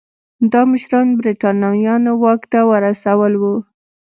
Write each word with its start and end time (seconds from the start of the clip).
دا 0.51 0.61
مشران 0.71 1.07
برېټانویانو 1.19 2.11
واک 2.23 2.41
ته 2.51 2.59
ورسول 2.71 3.33
وو. 3.41 3.55